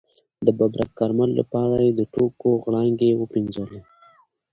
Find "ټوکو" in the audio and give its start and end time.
2.13-2.49